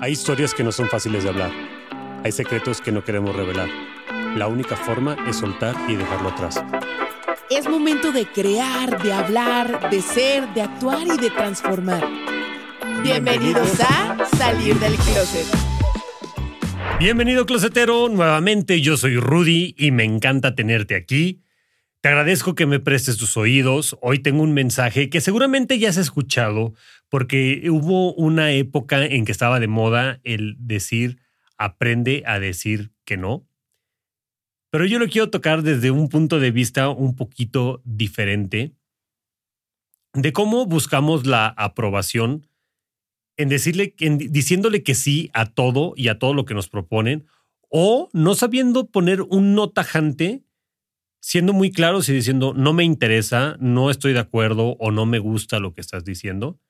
Hay 0.00 0.12
historias 0.12 0.54
que 0.54 0.62
no 0.62 0.72
son 0.72 0.88
fáciles 0.88 1.24
de 1.24 1.30
hablar. 1.30 1.50
Hay 2.24 2.32
secretos 2.32 2.80
que 2.80 2.92
no 2.92 3.04
queremos 3.04 3.34
revelar. 3.34 3.68
La 4.36 4.46
única 4.46 4.76
forma 4.76 5.16
es 5.28 5.36
soltar 5.36 5.74
y 5.88 5.96
dejarlo 5.96 6.28
atrás. 6.30 6.62
Es 7.50 7.68
momento 7.68 8.12
de 8.12 8.26
crear, 8.26 9.02
de 9.02 9.12
hablar, 9.12 9.90
de 9.90 10.00
ser, 10.02 10.52
de 10.54 10.62
actuar 10.62 11.06
y 11.06 11.16
de 11.18 11.30
transformar. 11.30 12.04
Bienvenidos 13.02 13.80
a 13.80 14.26
Salir 14.36 14.78
del 14.78 14.94
Closet. 14.94 15.46
Bienvenido, 16.98 17.46
closetero. 17.46 18.08
Nuevamente, 18.08 18.80
yo 18.80 18.96
soy 18.96 19.16
Rudy 19.16 19.74
y 19.76 19.90
me 19.90 20.04
encanta 20.04 20.54
tenerte 20.54 20.96
aquí 20.96 21.42
te 22.00 22.08
agradezco 22.08 22.54
que 22.54 22.66
me 22.66 22.78
prestes 22.78 23.16
tus 23.16 23.36
oídos. 23.36 23.96
Hoy 24.00 24.20
tengo 24.20 24.42
un 24.42 24.52
mensaje 24.52 25.10
que 25.10 25.20
seguramente 25.20 25.78
ya 25.78 25.88
has 25.88 25.96
escuchado 25.96 26.74
porque 27.08 27.68
hubo 27.70 28.14
una 28.14 28.52
época 28.52 29.04
en 29.04 29.24
que 29.24 29.32
estaba 29.32 29.58
de 29.58 29.66
moda 29.66 30.20
el 30.22 30.56
decir 30.58 31.18
aprende 31.56 32.22
a 32.26 32.38
decir 32.38 32.92
que 33.04 33.16
no. 33.16 33.46
Pero 34.70 34.84
yo 34.84 34.98
lo 34.98 35.08
quiero 35.08 35.30
tocar 35.30 35.62
desde 35.62 35.90
un 35.90 36.08
punto 36.08 36.38
de 36.38 36.50
vista 36.50 36.88
un 36.90 37.16
poquito 37.16 37.82
diferente 37.84 38.74
de 40.12 40.32
cómo 40.32 40.66
buscamos 40.66 41.26
la 41.26 41.48
aprobación 41.48 42.46
en 43.36 43.48
decirle 43.48 43.94
diciéndole 43.98 44.82
que 44.82 44.94
sí 44.94 45.30
a 45.32 45.46
todo 45.46 45.94
y 45.96 46.08
a 46.08 46.18
todo 46.18 46.34
lo 46.34 46.44
que 46.44 46.54
nos 46.54 46.68
proponen 46.68 47.26
o 47.70 48.08
no 48.12 48.34
sabiendo 48.34 48.86
poner 48.90 49.22
un 49.22 49.54
no 49.54 49.70
tajante 49.70 50.44
siendo 51.20 51.52
muy 51.52 51.70
claros 51.70 52.08
y 52.08 52.12
diciendo, 52.12 52.54
no 52.56 52.72
me 52.72 52.84
interesa, 52.84 53.56
no 53.60 53.90
estoy 53.90 54.12
de 54.12 54.20
acuerdo 54.20 54.76
o 54.78 54.90
no 54.90 55.06
me 55.06 55.18
gusta 55.18 55.58
lo 55.58 55.74
que 55.74 55.80
estás 55.80 56.04
diciendo, 56.04 56.60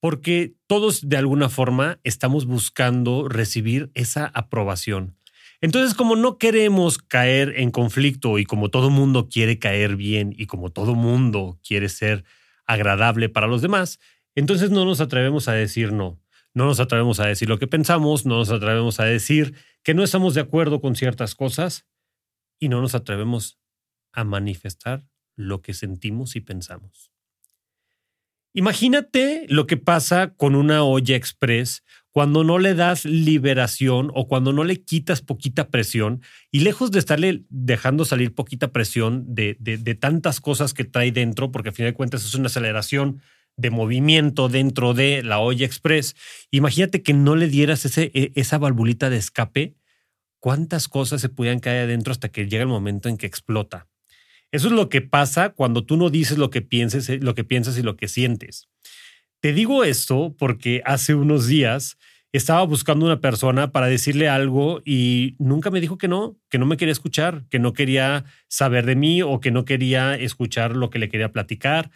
porque 0.00 0.54
todos 0.66 1.08
de 1.08 1.16
alguna 1.16 1.48
forma 1.48 2.00
estamos 2.04 2.46
buscando 2.46 3.28
recibir 3.28 3.90
esa 3.94 4.26
aprobación. 4.26 5.16
Entonces, 5.60 5.94
como 5.94 6.16
no 6.16 6.38
queremos 6.38 6.98
caer 6.98 7.54
en 7.56 7.70
conflicto 7.70 8.38
y 8.38 8.44
como 8.44 8.68
todo 8.68 8.90
mundo 8.90 9.28
quiere 9.28 9.58
caer 9.58 9.96
bien 9.96 10.34
y 10.36 10.46
como 10.46 10.70
todo 10.70 10.94
mundo 10.94 11.58
quiere 11.66 11.88
ser 11.88 12.24
agradable 12.66 13.28
para 13.28 13.46
los 13.46 13.62
demás, 13.62 13.98
entonces 14.34 14.70
no 14.70 14.84
nos 14.84 15.00
atrevemos 15.00 15.48
a 15.48 15.52
decir 15.52 15.92
no. 15.92 16.20
No 16.52 16.66
nos 16.66 16.80
atrevemos 16.80 17.20
a 17.20 17.26
decir 17.26 17.48
lo 17.48 17.58
que 17.58 17.66
pensamos, 17.66 18.26
no 18.26 18.36
nos 18.36 18.50
atrevemos 18.50 19.00
a 19.00 19.04
decir 19.04 19.54
que 19.82 19.94
no 19.94 20.02
estamos 20.02 20.34
de 20.34 20.40
acuerdo 20.40 20.80
con 20.80 20.94
ciertas 20.94 21.34
cosas 21.34 21.86
y 22.58 22.68
no 22.68 22.80
nos 22.80 22.94
atrevemos 22.94 23.58
a 24.12 24.24
manifestar 24.24 25.06
lo 25.36 25.62
que 25.62 25.74
sentimos 25.74 26.36
y 26.36 26.40
pensamos. 26.40 27.12
Imagínate 28.54 29.44
lo 29.50 29.66
que 29.66 29.76
pasa 29.76 30.32
con 30.34 30.54
una 30.54 30.82
olla 30.82 31.14
express 31.14 31.84
cuando 32.10 32.42
no 32.42 32.58
le 32.58 32.74
das 32.74 33.04
liberación 33.04 34.10
o 34.14 34.26
cuando 34.26 34.54
no 34.54 34.64
le 34.64 34.82
quitas 34.82 35.20
poquita 35.20 35.68
presión 35.68 36.22
y 36.50 36.60
lejos 36.60 36.90
de 36.90 36.98
estarle 36.98 37.44
dejando 37.50 38.06
salir 38.06 38.34
poquita 38.34 38.72
presión 38.72 39.34
de, 39.34 39.58
de, 39.60 39.94
tantas 39.94 40.40
cosas 40.40 40.72
que 40.72 40.84
trae 40.84 41.12
dentro, 41.12 41.52
porque 41.52 41.68
a 41.68 41.72
fin 41.72 41.84
de 41.84 41.92
cuentas 41.92 42.24
es 42.24 42.34
una 42.34 42.46
aceleración 42.46 43.20
de 43.58 43.68
movimiento 43.68 44.48
dentro 44.48 44.94
de 44.94 45.22
la 45.22 45.38
olla 45.38 45.66
express, 45.66 46.16
imagínate 46.50 47.02
que 47.02 47.12
no 47.12 47.36
le 47.36 47.48
dieras 47.48 47.84
ese, 47.84 48.10
e, 48.14 48.32
esa 48.34 48.56
valvulita 48.56 49.10
de 49.10 49.18
escape 49.18 49.76
cuántas 50.40 50.88
cosas 50.88 51.20
se 51.20 51.28
podían 51.28 51.60
caer 51.60 51.84
adentro 51.84 52.12
hasta 52.12 52.28
que 52.28 52.48
llega 52.48 52.62
el 52.62 52.68
momento 52.68 53.08
en 53.08 53.16
que 53.16 53.26
explota. 53.26 53.88
Eso 54.52 54.68
es 54.68 54.72
lo 54.72 54.88
que 54.88 55.02
pasa 55.02 55.50
cuando 55.50 55.84
tú 55.84 55.96
no 55.96 56.10
dices 56.10 56.38
lo 56.38 56.50
que 56.50 56.62
pienses, 56.62 57.08
eh, 57.08 57.18
lo 57.20 57.34
que 57.34 57.44
piensas 57.44 57.78
y 57.78 57.82
lo 57.82 57.96
que 57.96 58.08
sientes. 58.08 58.68
Te 59.40 59.52
digo 59.52 59.84
esto 59.84 60.34
porque 60.38 60.82
hace 60.84 61.14
unos 61.14 61.46
días 61.46 61.98
estaba 62.32 62.62
buscando 62.64 63.06
una 63.06 63.20
persona 63.20 63.72
para 63.72 63.86
decirle 63.86 64.28
algo 64.28 64.82
y 64.84 65.36
nunca 65.38 65.70
me 65.70 65.80
dijo 65.80 65.98
que 65.98 66.08
no, 66.08 66.36
que 66.48 66.58
no 66.58 66.66
me 66.66 66.76
quería 66.76 66.92
escuchar, 66.92 67.44
que 67.48 67.58
no 67.58 67.72
quería 67.72 68.24
saber 68.48 68.86
de 68.86 68.96
mí 68.96 69.22
o 69.22 69.40
que 69.40 69.50
no 69.50 69.64
quería 69.64 70.14
escuchar 70.14 70.76
lo 70.76 70.90
que 70.90 70.98
le 70.98 71.08
quería 71.08 71.32
platicar. 71.32 71.90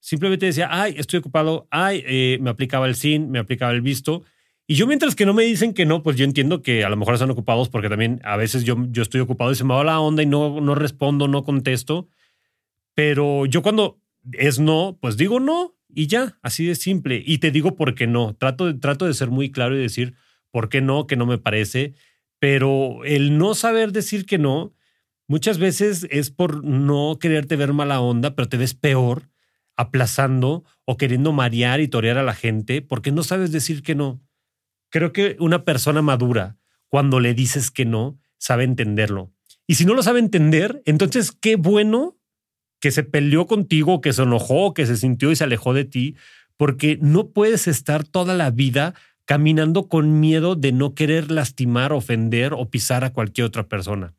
Simplemente 0.00 0.46
decía, 0.46 0.68
ay, 0.70 0.94
estoy 0.98 1.20
ocupado, 1.20 1.68
ay, 1.70 2.02
eh, 2.06 2.38
me 2.40 2.50
aplicaba 2.50 2.86
el 2.86 2.96
sin, 2.96 3.30
me 3.30 3.38
aplicaba 3.38 3.72
el 3.72 3.82
visto 3.82 4.24
y 4.72 4.74
yo 4.74 4.86
mientras 4.86 5.14
que 5.14 5.26
no 5.26 5.34
me 5.34 5.42
dicen 5.42 5.74
que 5.74 5.84
no, 5.84 6.02
pues 6.02 6.16
yo 6.16 6.24
entiendo 6.24 6.62
que 6.62 6.82
a 6.82 6.88
lo 6.88 6.96
mejor 6.96 7.12
están 7.12 7.30
ocupados 7.30 7.68
porque 7.68 7.90
también 7.90 8.22
a 8.24 8.38
veces 8.38 8.64
yo, 8.64 8.74
yo 8.88 9.02
estoy 9.02 9.20
ocupado 9.20 9.52
y 9.52 9.54
se 9.54 9.64
me 9.64 9.74
va 9.74 9.84
la 9.84 10.00
onda 10.00 10.22
y 10.22 10.26
no, 10.26 10.62
no 10.62 10.74
respondo, 10.74 11.28
no 11.28 11.44
contesto. 11.44 12.08
Pero 12.94 13.44
yo 13.44 13.60
cuando 13.60 14.00
es 14.32 14.60
no, 14.60 14.96
pues 14.98 15.18
digo 15.18 15.40
no 15.40 15.76
y 15.94 16.06
ya, 16.06 16.38
así 16.40 16.64
de 16.64 16.74
simple. 16.74 17.22
Y 17.22 17.36
te 17.36 17.50
digo 17.50 17.76
por 17.76 17.94
qué 17.94 18.06
no. 18.06 18.34
Trato 18.34 18.64
de, 18.64 18.72
trato 18.72 19.04
de 19.04 19.12
ser 19.12 19.28
muy 19.28 19.50
claro 19.50 19.76
y 19.76 19.78
decir 19.78 20.14
por 20.50 20.70
qué 20.70 20.80
no, 20.80 21.06
que 21.06 21.16
no 21.16 21.26
me 21.26 21.36
parece. 21.36 21.92
Pero 22.38 23.04
el 23.04 23.36
no 23.36 23.54
saber 23.54 23.92
decir 23.92 24.24
que 24.24 24.38
no, 24.38 24.72
muchas 25.28 25.58
veces 25.58 26.06
es 26.10 26.30
por 26.30 26.64
no 26.64 27.18
quererte 27.20 27.56
ver 27.56 27.74
mala 27.74 28.00
onda, 28.00 28.34
pero 28.34 28.48
te 28.48 28.56
ves 28.56 28.72
peor 28.72 29.28
aplazando 29.76 30.64
o 30.86 30.96
queriendo 30.96 31.32
marear 31.32 31.82
y 31.82 31.88
torear 31.88 32.16
a 32.16 32.22
la 32.22 32.32
gente 32.32 32.80
porque 32.80 33.12
no 33.12 33.22
sabes 33.22 33.52
decir 33.52 33.82
que 33.82 33.94
no. 33.94 34.22
Creo 34.92 35.10
que 35.14 35.36
una 35.40 35.64
persona 35.64 36.02
madura, 36.02 36.58
cuando 36.88 37.18
le 37.18 37.32
dices 37.32 37.70
que 37.70 37.86
no, 37.86 38.18
sabe 38.36 38.64
entenderlo. 38.64 39.32
Y 39.66 39.76
si 39.76 39.86
no 39.86 39.94
lo 39.94 40.02
sabe 40.02 40.18
entender, 40.18 40.82
entonces 40.84 41.32
qué 41.32 41.56
bueno 41.56 42.18
que 42.78 42.90
se 42.90 43.02
peleó 43.02 43.46
contigo, 43.46 44.02
que 44.02 44.12
se 44.12 44.22
enojó, 44.22 44.74
que 44.74 44.84
se 44.84 44.98
sintió 44.98 45.32
y 45.32 45.36
se 45.36 45.44
alejó 45.44 45.72
de 45.72 45.86
ti, 45.86 46.16
porque 46.58 46.98
no 47.00 47.30
puedes 47.30 47.68
estar 47.68 48.04
toda 48.04 48.34
la 48.34 48.50
vida 48.50 48.92
caminando 49.24 49.88
con 49.88 50.20
miedo 50.20 50.56
de 50.56 50.72
no 50.72 50.94
querer 50.94 51.30
lastimar, 51.30 51.94
ofender 51.94 52.52
o 52.52 52.68
pisar 52.68 53.02
a 53.02 53.14
cualquier 53.14 53.46
otra 53.46 53.68
persona. 53.68 54.12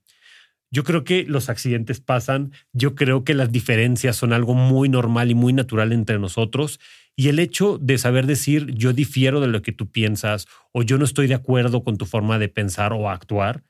Yo 0.72 0.84
creo 0.84 1.04
que 1.04 1.24
los 1.26 1.50
accidentes 1.50 2.00
pasan, 2.00 2.52
yo 2.72 2.96
creo 2.96 3.24
que 3.24 3.36
las 3.36 3.52
diferencias 3.52 4.16
son 4.16 4.34
algo 4.34 4.56
muy 4.56 4.90
normal 4.90 5.30
y 5.30 5.36
muy 5.36 5.54
natural 5.54 5.92
entre 5.92 6.18
nosotros 6.18 6.80
y 7.16 7.30
el 7.30 7.40
hecho 7.40 7.78
de 7.80 7.98
saber 7.98 8.26
decir 8.26 8.74
yo 8.74 8.94
difiero 8.94 9.40
de 9.40 9.48
lo 9.48 9.62
que 9.62 9.72
tú 9.72 9.92
piensas 9.92 10.48
o 10.72 10.84
yo 10.84 10.98
no 10.98 11.06
estoy 11.06 11.28
de 11.28 11.36
acuerdo 11.36 11.84
con 11.84 11.98
tu 11.98 12.06
forma 12.06 12.40
de 12.40 12.50
pensar 12.50 12.94
o 12.94 13.10
actuar 13.10 13.64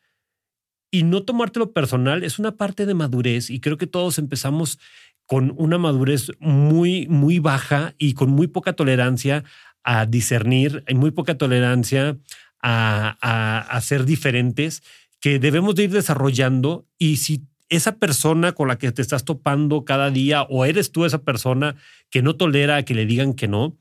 y 0.92 1.04
no 1.04 1.24
tomártelo 1.24 1.74
personal 1.74 2.24
es 2.24 2.40
una 2.40 2.56
parte 2.56 2.86
de 2.86 2.94
madurez 2.94 3.50
y 3.50 3.60
creo 3.60 3.78
que 3.78 3.88
todos 3.88 4.20
empezamos 4.20 4.80
con 5.26 5.54
una 5.58 5.78
madurez 5.78 6.32
muy, 6.40 7.08
muy 7.08 7.40
baja 7.40 7.96
y 7.98 8.14
con 8.14 8.30
muy 8.30 8.48
poca 8.48 8.74
tolerancia 8.74 9.44
a 9.84 10.06
discernir, 10.06 10.84
y 10.88 10.96
muy 10.96 11.12
poca 11.12 11.38
tolerancia 11.38 12.18
a, 12.62 13.18
a, 13.76 13.82
ser 13.82 14.06
diferentes 14.06 14.84
que 15.20 15.40
debemos 15.40 15.76
de 15.76 15.86
ir 15.86 15.92
desarrollando 15.92 16.88
y 16.98 17.18
si 17.18 17.44
esa 17.76 17.98
persona 17.98 18.54
con 18.54 18.68
la 18.68 18.78
que 18.78 18.92
te 18.92 19.02
estás 19.02 19.26
topando 19.26 19.86
cada 19.86 20.10
día 20.10 20.44
o 20.44 20.66
eres 20.66 20.92
tú 20.92 21.06
esa 21.06 21.24
persona 21.24 21.76
que 22.10 22.22
no 22.22 22.36
tolera 22.36 22.84
que 22.84 22.94
le 22.94 23.06
digan 23.06 23.34
que 23.34 23.48
no, 23.48 23.78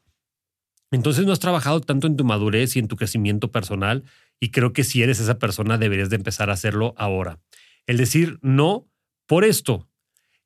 entonces 0.90 1.24
no 1.24 1.32
has 1.32 1.40
trabajado 1.40 1.80
tanto 1.80 2.06
en 2.06 2.16
tu 2.16 2.24
madurez 2.24 2.76
y 2.76 2.78
en 2.78 2.88
tu 2.88 2.96
crecimiento 2.96 3.50
personal 3.50 4.04
y 4.40 4.50
creo 4.50 4.72
que 4.72 4.84
si 4.84 5.02
eres 5.02 5.20
esa 5.20 5.38
persona 5.38 5.78
deberías 5.78 6.10
de 6.10 6.16
empezar 6.16 6.50
a 6.50 6.54
hacerlo 6.54 6.94
ahora. 6.96 7.40
El 7.86 7.96
decir 7.96 8.38
no 8.42 8.88
por 9.26 9.44
esto. 9.44 9.88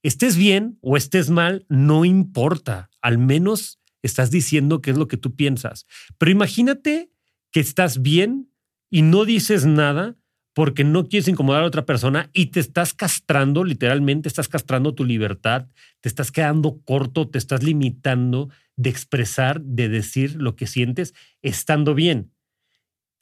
Estés 0.03 0.37
bien 0.37 0.79
o 0.83 0.97
estés 0.97 1.31
mal, 1.31 1.67
no 1.69 2.05
importa. 2.05 2.91
Al 3.03 3.19
menos 3.19 3.81
estás 4.03 4.31
diciendo 4.31 4.81
qué 4.81 4.93
es 4.93 4.97
lo 4.97 5.09
que 5.09 5.17
tú 5.17 5.35
piensas. 5.35 5.87
Pero 6.19 6.31
imagínate 6.31 7.11
que 7.51 7.61
estás 7.61 8.03
bien 8.03 8.53
y 8.89 9.03
no 9.03 9.25
dices 9.25 9.67
nada 9.67 10.17
porque 10.57 10.85
no 10.85 11.07
quieres 11.07 11.29
incomodar 11.29 11.65
a 11.65 11.67
otra 11.67 11.85
persona 11.85 12.31
y 12.33 12.47
te 12.47 12.61
estás 12.61 12.95
castrando, 12.95 13.63
literalmente 13.63 14.27
estás 14.27 14.49
castrando 14.49 14.95
tu 14.95 15.05
libertad, 15.05 15.69
te 16.01 16.09
estás 16.09 16.33
quedando 16.33 16.81
corto, 16.83 17.29
te 17.29 17.37
estás 17.37 17.63
limitando 17.63 18.49
de 18.75 18.89
expresar, 18.89 19.61
de 19.61 19.91
decir 19.91 20.37
lo 20.37 20.57
que 20.57 20.67
sientes 20.67 21.13
estando 21.43 21.95
bien. 21.95 22.33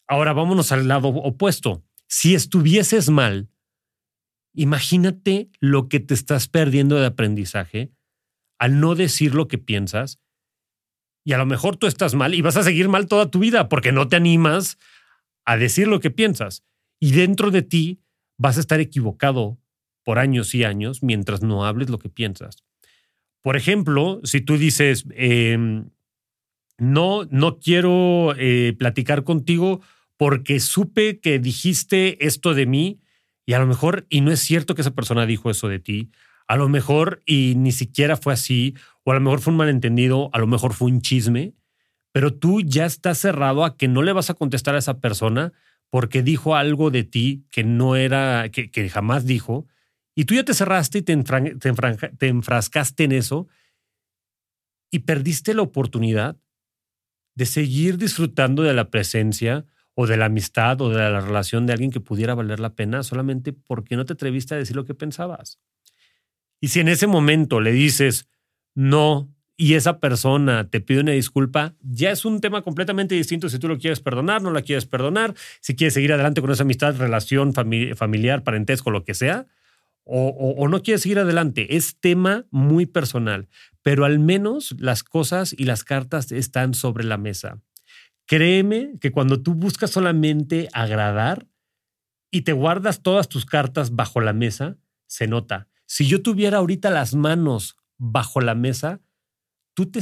Ahora 0.06 0.32
vámonos 0.32 0.70
al 0.70 0.86
lado 0.86 1.08
opuesto. 1.08 1.82
Si 2.06 2.36
estuvieses 2.36 3.10
mal, 3.10 3.48
imagínate 4.54 5.50
lo 5.58 5.88
que 5.88 5.98
te 5.98 6.14
estás 6.14 6.46
perdiendo 6.46 6.94
de 7.00 7.06
aprendizaje 7.06 7.90
al 8.60 8.78
no 8.78 8.94
decir 8.94 9.34
lo 9.34 9.48
que 9.48 9.58
piensas. 9.58 10.20
Y 11.25 11.32
a 11.32 11.38
lo 11.38 11.46
mejor 11.46 11.78
tú 11.78 11.88
estás 11.88 12.14
mal 12.14 12.32
y 12.32 12.42
vas 12.42 12.56
a 12.56 12.62
seguir 12.62 12.88
mal 12.88 13.08
toda 13.08 13.28
tu 13.28 13.40
vida 13.40 13.69
porque 13.69 13.90
no 13.90 14.06
te 14.06 14.14
animas 14.14 14.78
a 15.44 15.56
decir 15.56 15.88
lo 15.88 15.98
que 15.98 16.12
piensas. 16.12 16.62
Y 17.05 17.12
dentro 17.12 17.51
de 17.51 17.61
ti 17.61 18.01
vas 18.39 18.56
a 18.56 18.61
estar 18.61 18.81
equivocado 18.81 19.59
por 20.05 20.19
años 20.19 20.55
y 20.55 20.65
años 20.65 21.03
mientras 21.03 21.43
no 21.43 21.67
hables 21.67 21.91
lo 21.91 21.99
que 21.99 22.09
piensas. 22.09 22.65
Por 23.43 23.59
ejemplo, 23.59 24.23
si 24.25 24.41
tú 24.41 24.56
dices, 24.56 25.05
em, 25.11 25.91
no, 26.79 27.27
no 27.31 27.59
quiero 27.59 28.35
eh, 28.39 28.75
platicar 28.79 29.23
contigo 29.23 29.83
porque 30.17 30.61
supe 30.61 31.21
que 31.21 31.39
dijiste 31.39 32.25
esto 32.25 32.55
de 32.55 32.65
mí 32.65 33.01
y 33.45 33.53
a 33.53 33.59
lo 33.59 33.67
mejor, 33.67 34.06
y 34.09 34.23
no 34.23 34.33
es 34.33 34.41
cierto 34.41 34.75
que 34.75 34.81
esa 34.81 34.95
persona 34.95 35.27
dijo 35.27 35.51
eso 35.51 35.69
de 35.69 35.81
ti, 35.81 36.11
a 36.47 36.56
lo 36.56 36.71
mejor 36.71 37.23
y 37.27 37.53
ni 37.55 37.73
siquiera 37.73 38.17
fue 38.17 38.33
así, 38.33 38.77
o 39.03 39.11
a 39.11 39.15
lo 39.15 39.21
mejor 39.21 39.43
fue 39.43 39.51
un 39.51 39.59
malentendido, 39.59 40.31
a 40.33 40.39
lo 40.39 40.47
mejor 40.47 40.73
fue 40.73 40.89
un 40.89 41.03
chisme, 41.03 41.53
pero 42.12 42.33
tú 42.33 42.62
ya 42.62 42.87
estás 42.87 43.19
cerrado 43.19 43.62
a 43.62 43.77
que 43.77 43.89
no 43.89 44.01
le 44.01 44.15
vas 44.15 44.31
a 44.31 44.35
contestar 44.35 44.75
a 44.75 44.79
esa 44.79 45.01
persona 45.01 45.53
porque 45.90 46.22
dijo 46.22 46.56
algo 46.56 46.90
de 46.90 47.04
ti 47.04 47.46
que 47.50 47.64
no 47.64 47.96
era, 47.96 48.48
que, 48.50 48.88
jamás 48.88 49.25
dijo, 49.26 49.66
y 50.14 50.25
tú 50.25 50.34
ya 50.34 50.44
te 50.44 50.54
cerraste 50.54 50.98
y 50.98 51.02
te, 51.02 51.16
te 51.16 52.28
enfrascaste 52.28 53.04
en 53.04 53.12
eso 53.12 53.48
y 54.90 55.00
perdiste 55.00 55.54
la 55.54 55.62
oportunidad 55.62 56.36
de 57.34 57.46
seguir 57.46 57.98
disfrutando 57.98 58.62
de 58.62 58.75
la 58.75 58.90
presencia 58.90 59.66
o 59.94 60.06
de 60.06 60.16
la 60.16 60.26
amistad 60.26 60.81
o 60.81 60.90
de 60.90 60.96
la 60.96 61.20
relación 61.20 61.66
de 61.66 61.72
alguien 61.72 61.90
que 61.90 62.00
pudiera 62.00 62.34
valer 62.34 62.60
la 62.60 62.75
pena 62.75 63.02
solamente 63.02 63.52
porque 63.52 63.96
no 63.96 64.04
te 64.04 64.12
atreviste 64.12 64.54
a 64.54 64.58
decir 64.58 64.76
lo 64.76 64.84
que 64.84 64.94
pensabas. 64.94 65.60
Y 66.60 66.69
si 66.69 66.81
en 66.81 66.88
ese 66.88 67.06
momento 67.06 67.60
le 67.60 67.72
dices 67.72 68.28
no 68.75 69.33
y 69.56 69.75
esa 69.75 70.01
persona 70.01 70.69
te 70.69 70.81
pide 70.81 71.01
una 71.01 71.12
disculpa, 71.12 71.75
ya 71.81 72.11
es 72.11 72.25
un 72.25 72.41
tema 72.41 72.62
completamente 72.62 73.15
distinto 73.15 73.49
si 73.49 73.59
tú 73.59 73.69
lo 73.69 73.79
quieres 73.79 74.01
perdonar, 74.01 74.43
no 74.43 74.51
la 74.51 74.62
quieres 74.62 74.87
perdonar, 74.87 75.35
si 75.61 75.77
quieres 75.77 75.95
seguir 75.95 76.12
adelante 76.12 76.41
con 76.41 76.51
esa 76.51 76.65
amistad, 76.65 76.97
relación 76.97 77.53
familiar, 77.53 78.43
parentesco, 78.43 78.91
lo 78.91 79.05
que 79.05 79.15
sea, 79.15 79.47
o, 80.06 80.29
o, 80.29 80.69
no 80.69 80.83
quieres 80.83 81.03
seguir 81.03 81.19
adelante. 81.19 81.77
Es 81.77 81.99
tema 81.99 82.47
muy 82.51 82.85
personal, 82.85 83.49
pero 83.83 84.05
al 84.05 84.19
menos 84.19 84.75
las 84.79 85.03
cosas 85.03 85.55
y 85.56 85.65
las 85.65 85.83
cartas 85.83 86.31
están 86.31 86.75
sobre 86.75 87.05
la 87.05 87.17
mesa. 87.17 87.62
Créeme 88.27 88.95
que 89.01 89.12
cuando 89.12 89.41
tú 89.41 89.55
buscas 89.55 89.91
solamente 89.91 90.69
agradar 90.73 91.47
y 92.31 92.43
te 92.43 92.53
guardas 92.53 93.03
todas 93.03 93.29
tus 93.29 93.47
cartas 93.47 93.95
bajo 93.95 94.21
la 94.21 94.33
mesa, 94.33 94.77
se 95.06 95.27
nota. 95.27 95.69
Si 95.87 96.06
yo 96.06 96.23
tuviera 96.23 96.59
ahorita 96.59 96.91
las 96.91 97.15
manos 97.15 97.77
bajo 97.97 98.41
la 98.41 98.55
mesa, 98.55 99.01
tú 99.75 99.91
te, 99.91 100.00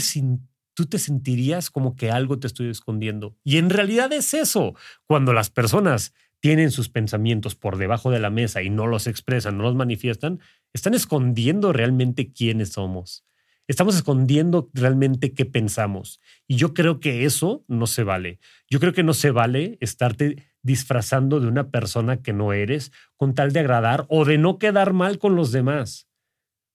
tú 0.75 0.87
te 0.87 0.99
sentirías 0.99 1.71
como 1.71 1.97
que 1.97 2.11
algo 2.11 2.39
te 2.39 2.47
estoy 2.47 2.71
escondiendo. 2.71 3.37
Y 3.45 3.59
en 3.59 3.71
realidad 3.71 4.13
es 4.13 4.35
eso. 4.35 4.75
Cuando 5.07 5.33
las 5.33 5.51
personas 5.51 6.15
tienen 6.41 6.71
sus 6.71 6.89
pensamientos 6.89 7.55
por 7.55 7.77
debajo 7.77 8.11
de 8.11 8.21
la 8.21 8.31
mesa 8.31 8.63
y 8.63 8.71
no 8.71 8.87
los 8.87 9.07
expresan, 9.07 9.59
no 9.59 9.65
los 9.65 9.75
manifiestan, 9.75 10.41
están 10.73 10.95
escondiendo 10.95 11.73
realmente 11.73 12.33
quiénes 12.33 12.71
somos. 12.71 13.25
Estamos 13.69 13.95
escondiendo 13.95 14.69
realmente 14.75 15.35
qué 15.35 15.45
pensamos. 15.45 16.21
Y 16.49 16.57
yo 16.57 16.75
creo 16.75 16.99
que 16.99 17.25
eso 17.25 17.65
no 17.69 17.87
se 17.87 18.03
vale. 18.03 18.41
Yo 18.69 18.81
creo 18.81 18.93
que 18.93 19.05
no 19.05 19.15
se 19.15 19.31
vale 19.31 19.79
estarte 19.81 20.45
disfrazando 20.63 21.41
de 21.41 21.47
una 21.47 21.71
persona 21.71 22.23
que 22.23 22.33
no 22.33 22.53
eres 22.53 22.93
con 23.17 23.35
tal 23.35 23.53
de 23.53 23.61
agradar 23.61 24.07
o 24.09 24.25
de 24.25 24.39
no 24.39 24.59
quedar 24.59 24.93
mal 24.93 25.19
con 25.19 25.37
los 25.37 25.53
demás, 25.53 26.09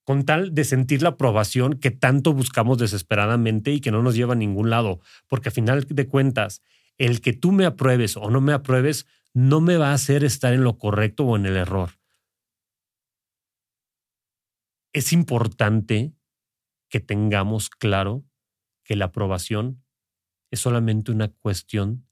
con 0.07 0.23
tal 0.23 0.55
de 0.55 0.63
sentir 0.63 1.01
la 1.01 1.09
aprobación 1.09 1.73
que 1.73 1.91
tanto 1.91 2.31
buscamos 2.31 2.77
desesperadamente 2.77 3.73
y 3.73 3.81
que 3.81 3.91
no 3.91 4.01
nos 4.01 4.15
lleva 4.15 4.35
a 4.35 4.37
ningún 4.37 4.69
lado. 4.69 5.01
Porque 5.27 5.49
a 5.49 5.51
final 5.51 5.83
de 5.83 6.07
cuentas, 6.07 6.61
el 6.97 7.19
que 7.19 7.33
tú 7.33 7.51
me 7.51 7.65
apruebes 7.65 8.15
o 8.15 8.29
no 8.29 8.39
me 8.39 8.53
apruebes 8.53 9.05
no 9.33 9.59
me 9.59 9.75
va 9.75 9.89
a 9.89 9.95
hacer 9.95 10.23
estar 10.23 10.53
en 10.53 10.63
lo 10.63 10.77
correcto 10.77 11.25
o 11.25 11.35
en 11.35 11.45
el 11.45 11.57
error. 11.57 11.99
Es 14.93 15.11
importante 15.11 16.13
que 16.89 17.01
tengamos 17.01 17.69
claro 17.69 18.23
que 18.85 18.95
la 18.95 19.05
aprobación 19.07 19.83
es 20.51 20.61
solamente 20.61 21.11
una 21.11 21.33
cuestión 21.33 22.07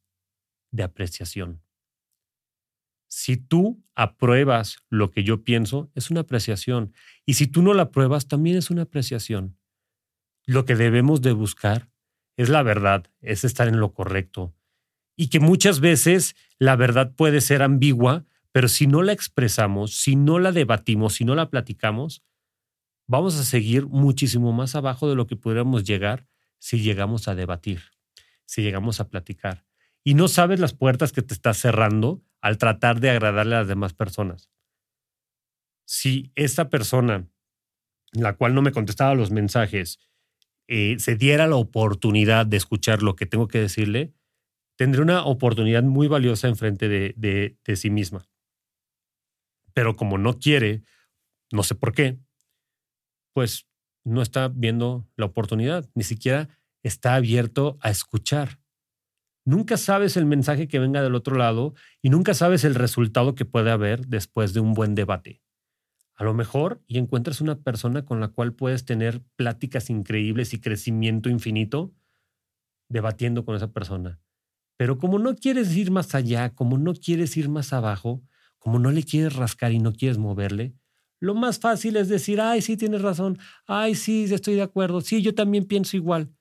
de 0.70 0.84
apreciación. 0.84 1.65
Si 3.18 3.38
tú 3.38 3.82
apruebas 3.96 4.80
lo 4.90 5.10
que 5.10 5.24
yo 5.24 5.46
pienso, 5.46 5.90
es 5.96 6.12
una 6.12 6.20
apreciación. 6.20 6.92
Y 7.26 7.36
si 7.36 7.48
tú 7.48 7.62
no 7.62 7.74
la 7.74 7.84
apruebas, 7.84 8.28
también 8.28 8.58
es 8.58 8.70
una 8.70 8.82
apreciación. 8.82 9.58
Lo 10.46 10.66
que 10.66 10.76
debemos 10.76 11.22
de 11.22 11.32
buscar 11.32 11.90
es 12.36 12.50
la 12.50 12.62
verdad, 12.62 13.10
es 13.22 13.46
estar 13.46 13.70
en 13.70 13.80
lo 13.80 13.94
correcto. 13.94 14.54
Y 15.16 15.30
que 15.30 15.40
muchas 15.40 15.80
veces 15.80 16.36
la 16.60 16.76
verdad 16.76 17.16
puede 17.16 17.40
ser 17.40 17.62
ambigua, 17.62 18.26
pero 18.52 18.68
si 18.68 18.86
no 18.86 19.02
la 19.02 19.14
expresamos, 19.14 19.96
si 19.96 20.18
no 20.18 20.38
la 20.38 20.52
debatimos, 20.52 21.14
si 21.14 21.24
no 21.24 21.36
la 21.36 21.50
platicamos, 21.50 22.22
vamos 23.08 23.40
a 23.40 23.46
seguir 23.46 23.88
muchísimo 23.88 24.52
más 24.52 24.76
abajo 24.76 25.08
de 25.08 25.16
lo 25.16 25.26
que 25.26 25.38
podríamos 25.38 25.86
llegar 25.86 26.28
si 26.60 26.82
llegamos 26.82 27.30
a 27.30 27.36
debatir, 27.36 27.82
si 28.44 28.62
llegamos 28.62 29.00
a 29.00 29.08
platicar. 29.08 29.64
Y 30.04 30.16
no 30.16 30.28
sabes 30.28 30.60
las 30.60 30.74
puertas 30.74 31.14
que 31.14 31.22
te 31.22 31.34
estás 31.34 31.58
cerrando 31.58 32.25
al 32.46 32.60
tratar 32.60 33.00
de 33.00 33.10
agradarle 33.10 33.56
a 33.56 33.60
las 33.60 33.68
demás 33.68 33.96
personas. 33.96 34.52
Si 35.88 36.32
esta 36.36 36.70
persona, 36.70 37.28
la 38.12 38.36
cual 38.36 38.54
no 38.54 38.62
me 38.62 38.72
contestaba 38.72 39.16
los 39.16 39.32
mensajes, 39.32 39.98
eh, 40.68 40.98
se 41.00 41.16
diera 41.16 41.48
la 41.48 41.56
oportunidad 41.56 42.46
de 42.46 42.58
escuchar 42.58 43.02
lo 43.02 43.16
que 43.16 43.26
tengo 43.26 43.48
que 43.48 43.58
decirle, 43.58 44.14
tendría 44.78 45.02
una 45.02 45.26
oportunidad 45.26 45.82
muy 45.82 46.08
valiosa 46.08 46.48
enfrente 46.48 46.88
de, 46.88 47.16
de, 47.18 47.58
de 47.66 47.76
sí 47.76 47.90
misma. 47.90 48.30
Pero 49.74 49.96
como 49.96 50.20
no 50.20 50.38
quiere, 50.38 50.84
no 51.52 51.64
sé 51.64 51.74
por 51.74 51.94
qué, 51.94 52.20
pues 53.34 53.66
no 54.04 54.22
está 54.22 54.50
viendo 54.50 55.10
la 55.16 55.26
oportunidad, 55.26 55.90
ni 55.96 56.04
siquiera 56.04 56.50
está 56.84 57.16
abierto 57.16 57.80
a 57.82 57.90
escuchar. 57.90 58.60
Nunca 59.46 59.78
sabes 59.78 60.18
el 60.18 60.26
mensaje 60.26 60.68
que 60.68 60.80
venga 60.80 61.04
del 61.04 61.14
otro 61.14 61.36
lado 61.36 61.76
y 62.02 62.10
nunca 62.10 62.34
sabes 62.34 62.64
el 62.64 62.74
resultado 62.74 63.36
que 63.36 63.46
puede 63.46 63.70
haber 63.70 64.08
después 64.08 64.54
de 64.54 64.60
un 64.60 64.74
buen 64.74 64.96
debate. 64.96 65.44
A 66.16 66.24
lo 66.24 66.34
mejor 66.34 66.82
y 66.88 66.98
encuentras 66.98 67.42
una 67.42 67.62
persona 67.62 68.06
con 68.06 68.20
la 68.20 68.30
cual 68.30 68.54
puedes 68.54 68.86
tener 68.86 69.22
pláticas 69.36 69.90
increíbles 69.90 70.54
y 70.54 70.60
crecimiento 70.60 71.30
infinito 71.30 71.94
debatiendo 72.90 73.46
con 73.46 73.56
esa 73.56 73.72
persona. 73.72 74.20
Pero 74.78 74.98
como 74.98 75.20
no 75.20 75.36
quieres 75.36 75.76
ir 75.76 75.92
más 75.92 76.16
allá, 76.16 76.54
como 76.54 76.78
no 76.78 76.94
quieres 76.94 77.38
ir 77.38 77.50
más 77.50 77.72
abajo, 77.72 78.24
como 78.58 78.80
no 78.80 78.92
le 78.92 79.04
quieres 79.04 79.36
rascar 79.36 79.72
y 79.72 79.80
no 79.80 79.94
quieres 79.94 80.18
moverle, 80.18 80.76
lo 81.20 81.36
más 81.36 81.60
fácil 81.60 81.96
es 81.98 82.10
decir, 82.10 82.42
ay, 82.42 82.62
sí, 82.62 82.78
tienes 82.78 83.02
razón, 83.02 83.38
ay, 83.68 83.96
sí, 83.96 84.26
estoy 84.26 84.56
de 84.56 84.64
acuerdo, 84.64 85.02
sí, 85.02 85.22
yo 85.22 85.34
también 85.34 85.66
pienso 85.66 85.96
igual. 85.98 86.32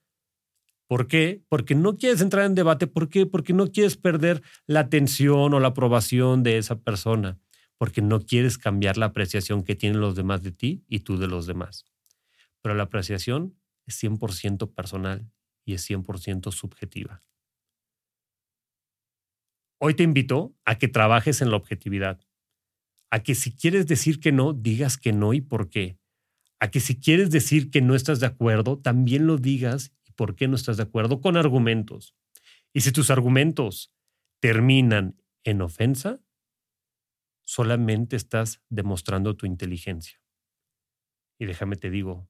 ¿Por 0.87 1.07
qué? 1.07 1.43
Porque 1.49 1.75
no 1.75 1.97
quieres 1.97 2.21
entrar 2.21 2.45
en 2.45 2.55
debate. 2.55 2.87
¿Por 2.87 3.09
qué? 3.09 3.25
Porque 3.25 3.53
no 3.53 3.71
quieres 3.71 3.97
perder 3.97 4.41
la 4.67 4.81
atención 4.81 5.53
o 5.53 5.59
la 5.59 5.69
aprobación 5.69 6.43
de 6.43 6.57
esa 6.57 6.79
persona. 6.79 7.39
Porque 7.77 8.01
no 8.01 8.21
quieres 8.21 8.57
cambiar 8.57 8.97
la 8.97 9.07
apreciación 9.07 9.63
que 9.63 9.75
tienen 9.75 9.99
los 9.99 10.15
demás 10.15 10.43
de 10.43 10.51
ti 10.51 10.83
y 10.87 10.99
tú 10.99 11.17
de 11.17 11.27
los 11.27 11.47
demás. 11.47 11.85
Pero 12.61 12.75
la 12.75 12.83
apreciación 12.83 13.55
es 13.85 14.01
100% 14.01 14.73
personal 14.73 15.29
y 15.65 15.73
es 15.73 15.89
100% 15.89 16.51
subjetiva. 16.51 17.23
Hoy 19.79 19.93
te 19.93 20.03
invito 20.03 20.55
a 20.63 20.77
que 20.77 20.87
trabajes 20.87 21.41
en 21.41 21.49
la 21.49 21.57
objetividad 21.57 22.19
a 23.15 23.23
que 23.23 23.33
si 23.33 23.55
quieres 23.55 23.87
decir 23.87 24.19
que 24.19 24.33
no, 24.33 24.51
digas 24.51 24.97
que 24.97 25.13
no 25.13 25.33
y 25.33 25.39
por 25.39 25.69
qué. 25.69 25.97
A 26.59 26.69
que 26.69 26.81
si 26.81 26.99
quieres 26.99 27.31
decir 27.31 27.71
que 27.71 27.81
no 27.81 27.95
estás 27.95 28.19
de 28.19 28.25
acuerdo, 28.25 28.77
también 28.77 29.25
lo 29.25 29.37
digas 29.37 29.94
por 30.15 30.35
qué 30.35 30.47
no 30.47 30.55
estás 30.55 30.77
de 30.77 30.83
acuerdo 30.83 31.21
con 31.21 31.37
argumentos. 31.37 32.15
Y 32.73 32.81
si 32.81 32.91
tus 32.91 33.09
argumentos 33.09 33.93
terminan 34.39 35.21
en 35.43 35.61
ofensa, 35.61 36.19
solamente 37.45 38.15
estás 38.15 38.61
demostrando 38.69 39.35
tu 39.35 39.45
inteligencia. 39.45 40.19
Y 41.39 41.45
déjame 41.45 41.75
te 41.75 41.89
digo 41.89 42.29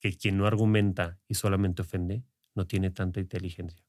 que 0.00 0.16
quien 0.16 0.36
no 0.36 0.46
argumenta 0.46 1.18
y 1.26 1.34
solamente 1.34 1.82
ofende, 1.82 2.24
no 2.54 2.66
tiene 2.66 2.90
tanta 2.90 3.20
inteligencia. 3.20 3.84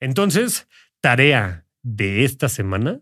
Entonces, 0.00 0.68
tarea 1.00 1.66
de 1.82 2.24
esta 2.24 2.48
semana 2.48 3.00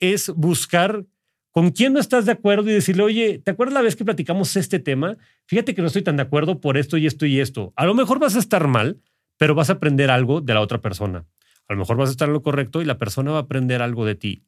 es 0.00 0.30
buscar 0.30 1.06
con 1.54 1.70
quién 1.70 1.92
no 1.92 2.00
estás 2.00 2.26
de 2.26 2.32
acuerdo 2.32 2.68
y 2.68 2.72
decirle, 2.72 3.04
oye, 3.04 3.38
¿te 3.38 3.52
acuerdas 3.52 3.74
la 3.74 3.82
vez 3.82 3.94
que 3.94 4.04
platicamos 4.04 4.56
este 4.56 4.80
tema? 4.80 5.18
Fíjate 5.46 5.72
que 5.72 5.82
no 5.82 5.86
estoy 5.86 6.02
tan 6.02 6.16
de 6.16 6.24
acuerdo 6.24 6.60
por 6.60 6.76
esto 6.76 6.96
y 6.96 7.06
esto 7.06 7.26
y 7.26 7.38
esto. 7.38 7.72
A 7.76 7.86
lo 7.86 7.94
mejor 7.94 8.18
vas 8.18 8.34
a 8.34 8.40
estar 8.40 8.66
mal, 8.66 9.00
pero 9.38 9.54
vas 9.54 9.70
a 9.70 9.74
aprender 9.74 10.10
algo 10.10 10.40
de 10.40 10.52
la 10.52 10.60
otra 10.60 10.80
persona. 10.80 11.28
A 11.68 11.74
lo 11.74 11.78
mejor 11.78 11.96
vas 11.96 12.08
a 12.08 12.10
estar 12.10 12.26
en 12.26 12.32
lo 12.32 12.42
correcto 12.42 12.82
y 12.82 12.84
la 12.84 12.98
persona 12.98 13.30
va 13.30 13.36
a 13.36 13.42
aprender 13.42 13.82
algo 13.82 14.04
de 14.04 14.16
ti. 14.16 14.44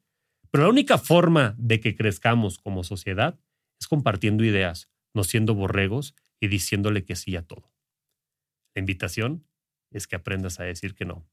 Pero 0.50 0.64
la 0.64 0.70
única 0.70 0.98
forma 0.98 1.54
de 1.58 1.78
que 1.78 1.94
crezcamos 1.94 2.58
como 2.58 2.82
sociedad 2.82 3.38
es 3.78 3.86
compartiendo 3.86 4.42
ideas, 4.42 4.90
no 5.14 5.22
siendo 5.22 5.54
borregos 5.54 6.16
y 6.40 6.48
diciéndole 6.48 7.04
que 7.04 7.14
sí 7.14 7.36
a 7.36 7.42
todo. 7.42 7.70
La 8.74 8.80
invitación 8.80 9.46
es 9.92 10.08
que 10.08 10.16
aprendas 10.16 10.58
a 10.58 10.64
decir 10.64 10.96
que 10.96 11.04
no. 11.04 11.24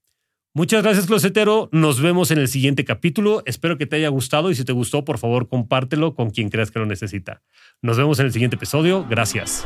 Muchas 0.55 0.83
gracias, 0.83 1.07
Closetero. 1.07 1.67
Nos 1.71 1.99
vemos 1.99 2.29
en 2.29 2.37
el 2.37 2.47
siguiente 2.47 2.85
capítulo. 2.85 3.41
Espero 3.47 3.79
que 3.79 3.87
te 3.87 3.95
haya 3.95 4.09
gustado 4.09 4.51
y 4.51 4.55
si 4.55 4.63
te 4.63 4.71
gustó, 4.71 5.03
por 5.03 5.17
favor, 5.17 5.49
compártelo 5.49 6.13
con 6.13 6.29
quien 6.29 6.49
creas 6.49 6.69
que 6.69 6.77
lo 6.77 6.85
necesita. 6.85 7.41
Nos 7.81 7.97
vemos 7.97 8.19
en 8.19 8.27
el 8.27 8.33
siguiente 8.33 8.57
episodio. 8.57 9.03
Gracias. 9.09 9.65